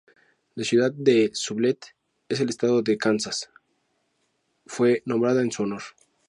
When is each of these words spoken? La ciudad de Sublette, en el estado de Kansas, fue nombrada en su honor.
La 0.55 0.63
ciudad 0.63 0.91
de 0.91 1.29
Sublette, 1.35 1.95
en 2.27 2.41
el 2.41 2.49
estado 2.49 2.81
de 2.81 2.97
Kansas, 2.97 3.51
fue 4.65 5.03
nombrada 5.05 5.43
en 5.43 5.51
su 5.51 5.61
honor. 5.61 5.83